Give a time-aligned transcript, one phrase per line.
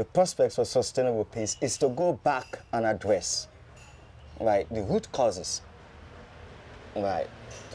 [0.00, 3.48] the prospects for sustainable peace is to go back and address
[4.40, 5.60] right, the root causes,
[6.96, 7.28] right,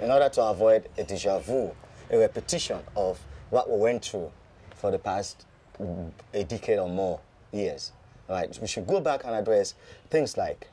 [0.00, 1.74] in order to avoid a deja vu,
[2.10, 4.30] a repetition of what we went through
[4.74, 5.46] for the past
[6.34, 7.20] a decade or more
[7.52, 7.92] years.
[8.28, 9.72] Right, we should go back and address
[10.10, 10.68] things like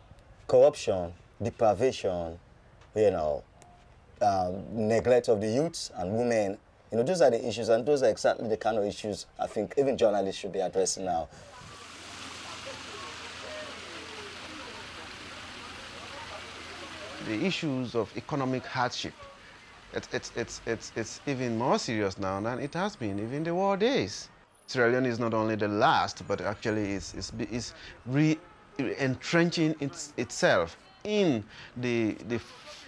[0.49, 2.37] corruption, deprivation,
[2.93, 3.41] you know,
[4.21, 6.57] um, neglect of the youths and women.
[6.91, 9.47] You know, those are the issues, and those are exactly the kind of issues I
[9.47, 11.27] think even journalists should be addressing now.
[17.27, 19.13] the issues of economic hardship.
[19.93, 23.53] It's, it's, it's, it's, it's even more serious now than it has been even the
[23.53, 24.29] war days.
[24.67, 27.73] Sierra Leone is not only the last, but actually is, is, is
[28.05, 28.37] re
[28.99, 30.77] entrenching its, itself
[31.07, 31.43] in
[31.77, 32.39] the, the,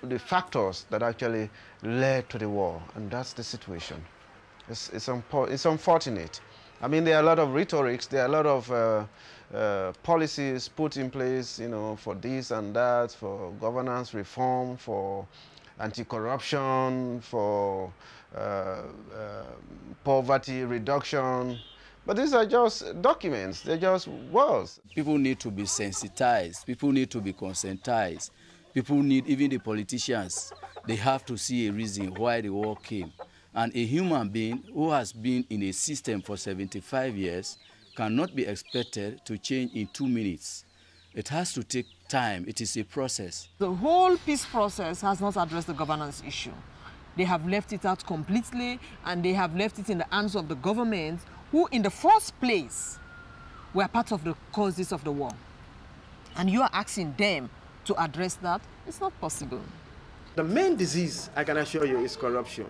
[0.03, 1.49] the factors that actually
[1.81, 4.03] led to the war, and that's the situation.
[4.67, 6.41] It's, it's, it's unfortunate.
[6.81, 9.05] I mean, there are a lot of rhetorics, there are a lot of uh,
[9.55, 15.25] uh, policies put in place, you know, for this and that, for governance reform, for
[15.79, 17.91] anti-corruption, for
[18.35, 18.83] uh, uh,
[20.03, 21.57] poverty reduction.
[22.09, 24.79] But these are just documents, they're just words.
[24.95, 28.31] People need to be sensitized, people need to be conscientized,
[28.73, 30.51] people need, even the politicians,
[30.87, 33.13] they have to see a reason why the war came.
[33.53, 37.59] And a human being who has been in a system for 75 years
[37.95, 40.65] cannot be expected to change in two minutes.
[41.13, 42.43] It has to take time.
[42.47, 43.49] It is a process.
[43.59, 46.53] The whole peace process has not addressed the governance issue.
[47.15, 50.47] They have left it out completely and they have left it in the hands of
[50.47, 51.19] the government
[51.51, 52.97] who in the first place
[53.73, 55.31] were part of the causes of the war.
[56.35, 57.49] And you are asking them
[57.85, 58.61] to address that?
[58.87, 59.61] It's not possible.
[60.35, 62.65] The main disease, I can assure you, is corruption.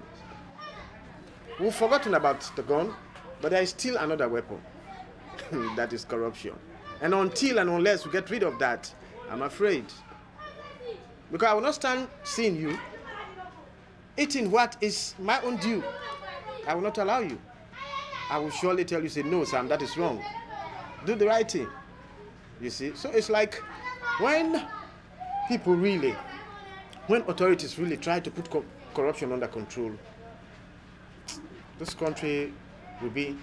[1.59, 2.93] We've forgotten about the gun,
[3.41, 4.61] but there is still another weapon.
[5.75, 6.53] that is corruption.
[7.01, 8.93] And until and unless we get rid of that,
[9.29, 9.85] I'm afraid.
[11.31, 12.77] Because I will not stand seeing you
[14.19, 15.83] eating what is my own due.
[16.67, 17.39] I will not allow you.
[18.29, 20.23] I will surely tell you, say, no, Sam, that is wrong.
[21.05, 21.67] Do the right thing.
[22.61, 22.91] You see?
[22.95, 23.55] So it's like
[24.19, 24.67] when
[25.47, 26.15] people really,
[27.07, 28.63] when authorities really try to put co
[28.93, 29.91] corruption under control,
[31.79, 32.53] this country
[33.01, 33.35] will be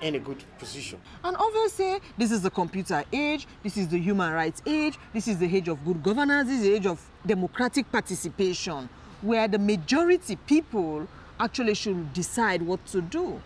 [0.00, 0.98] in a good position.
[1.22, 5.38] And obviously, this is the computer age, this is the human rights age, this is
[5.38, 8.88] the age of good governance, this is the age of democratic participation,
[9.20, 11.06] where the majority people
[11.38, 13.40] actually should decide what to do.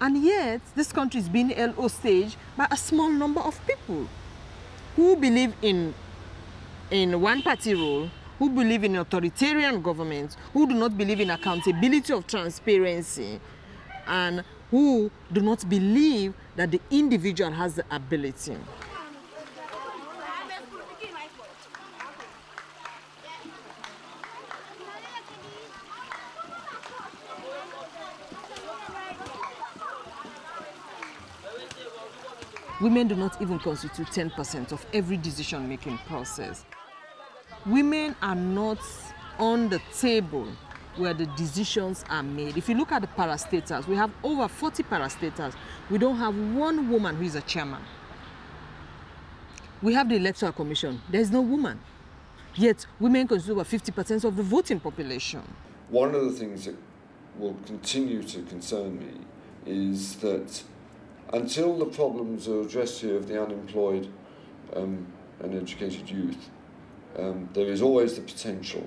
[0.00, 4.06] And yet, this country is being held hostage by a small number of people
[4.94, 5.94] who believe in,
[6.90, 12.12] in one party rule, who believe in authoritarian government, who do not believe in accountability
[12.12, 13.40] of transparency,
[14.06, 18.56] and who do not believe that the individual has the ability.
[32.80, 36.66] Women do not even constitute 10% of every decision-making process.
[37.64, 38.78] Women are not
[39.38, 40.46] on the table
[40.96, 42.58] where the decisions are made.
[42.58, 45.54] If you look at the parastatals, we have over 40 parastatals.
[45.90, 47.82] We don't have one woman who is a chairman.
[49.80, 51.00] We have the Electoral Commission.
[51.10, 51.80] There's no woman.
[52.54, 55.42] Yet women constitute over 50% of the voting population.
[55.88, 56.76] One of the things that
[57.38, 59.12] will continue to concern me
[59.66, 60.62] is that
[61.32, 64.08] until the problems are addressed here of the unemployed
[64.74, 65.06] um,
[65.40, 66.50] and educated youth,
[67.18, 68.86] um, there is always the potential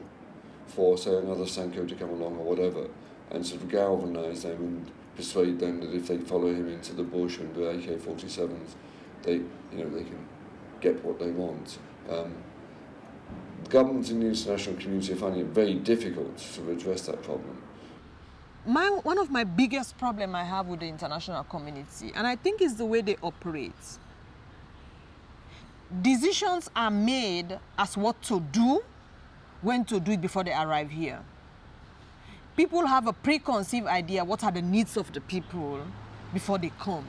[0.68, 2.88] for, say, another Sankoh to come along or whatever,
[3.32, 7.04] and sort of galvanise them and persuade them that if they follow him into the
[7.04, 8.76] bush and do AK-47s,
[9.24, 10.26] they, you know, they can
[10.80, 11.78] get what they want.
[12.10, 12.34] Um,
[13.70, 17.62] governments in the international community are finding it very difficult to address that problem.
[18.70, 22.62] My, one of my biggest problem I have with the international community, and I think
[22.62, 23.74] is the way they operate.
[26.04, 28.84] Decisions are made as what to do
[29.64, 31.20] when to do it before they arrive here.
[32.56, 35.80] People have a preconceived idea what are the needs of the people
[36.32, 37.06] before they come.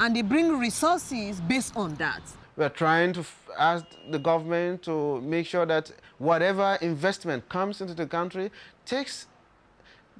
[0.00, 2.22] And they bring resources based on that.
[2.56, 3.24] We're trying to
[3.56, 8.50] ask the government to make sure that whatever investment comes into the country
[8.84, 9.28] takes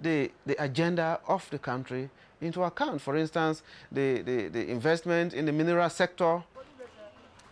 [0.01, 2.11] the, the agenda of the country
[2.41, 3.01] into account.
[3.01, 6.43] For instance, the, the, the investment in the mineral sector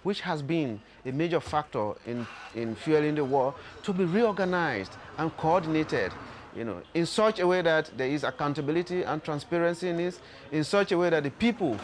[0.04, 5.36] which has been a major factor in, in fueling the war, to be reorganized and
[5.36, 6.12] coordinated
[6.54, 10.20] you know, in such a way that there is accountability and transparency in this,
[10.52, 11.76] in such a way that the people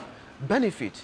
[0.46, 1.02] benefit.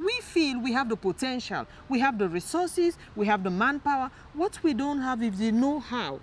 [0.00, 4.10] We feel we have the potential, we have the resources, we have the manpower.
[4.32, 6.18] What we don't have is the know-how.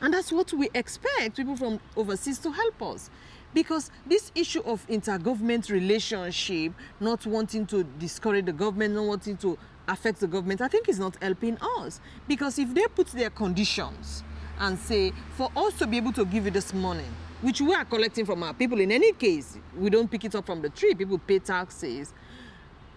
[0.00, 3.10] And that's what we expect people from overseas to help us.
[3.52, 9.58] Because this issue of intergovernment relationship, not wanting to discourage the government, not wanting to
[9.88, 12.00] affect the government, I think is not helping us.
[12.28, 14.22] Because if they put their conditions
[14.58, 17.04] and say, for us to be able to give you this money,
[17.42, 20.46] which we are collecting from our people in any case, we don't pick it up
[20.46, 22.12] from the tree, people pay taxes.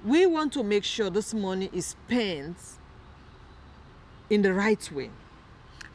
[0.06, 2.58] We want to make sure this money is spent
[4.30, 5.10] in the right way.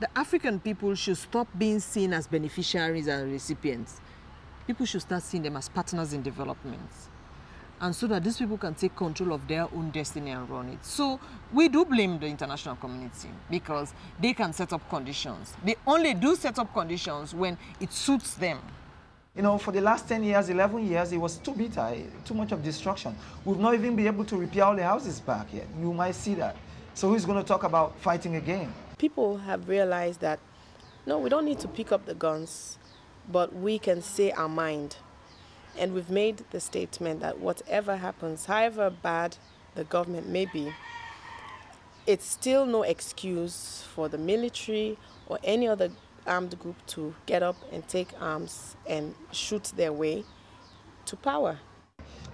[0.00, 4.00] The African people should stop being seen as beneficiaries and recipients
[4.68, 6.90] people should start seeing them as partners in development.
[7.80, 10.84] And so that these people can take control of their own destiny and run it.
[10.84, 11.18] So
[11.54, 15.54] we do blame the international community because they can set up conditions.
[15.64, 18.58] They only do set up conditions when it suits them.
[19.34, 22.34] You know, for the last 10 years, 11 years, it was too bitter, eh, too
[22.34, 23.16] much of destruction.
[23.46, 25.66] We've not even been able to repair all the houses back yet.
[25.80, 26.56] You might see that.
[26.92, 28.70] So who's going to talk about fighting again?
[28.98, 30.40] People have realized that,
[31.06, 32.78] no, we don't need to pick up the guns
[33.30, 34.96] but we can say our mind.
[35.78, 39.36] And we've made the statement that whatever happens, however bad
[39.74, 40.72] the government may be,
[42.06, 45.90] it's still no excuse for the military or any other
[46.26, 50.24] armed group to get up and take arms and shoot their way
[51.04, 51.58] to power.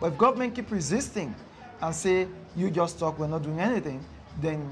[0.01, 1.35] But if government keep resisting
[1.83, 4.05] and say, you just talk, we're not doing anything,
[4.41, 4.69] then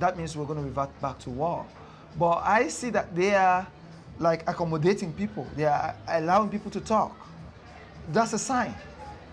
[0.00, 1.66] that means we're going to revert back to war.
[2.18, 3.66] But I see that they are
[4.18, 5.46] like accommodating people.
[5.56, 7.16] They are allowing people to talk.
[8.12, 8.74] That's a sign.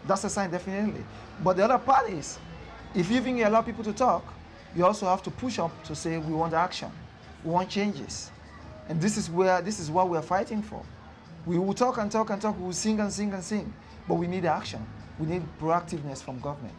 [0.05, 1.03] That's a sign, definitely.
[1.43, 2.39] But the other part is,
[2.95, 4.25] if you even allow people to talk,
[4.75, 6.91] you also have to push up to say we want action,
[7.43, 8.31] we want changes,
[8.89, 10.83] and this is where this is what we are fighting for.
[11.45, 12.57] We will talk and talk and talk.
[12.57, 13.73] We will sing and sing and sing,
[14.07, 14.85] but we need action.
[15.19, 16.75] We need proactiveness from government.